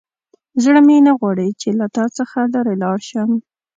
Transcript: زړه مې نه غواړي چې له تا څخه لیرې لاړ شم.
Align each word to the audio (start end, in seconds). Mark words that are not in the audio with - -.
زړه 0.63 0.79
مې 0.87 0.97
نه 1.07 1.11
غواړي 1.19 1.49
چې 1.61 1.69
له 1.79 1.85
تا 1.95 2.05
څخه 2.17 2.39
لیرې 2.53 2.75
لاړ 2.83 2.97
شم. 3.09 3.29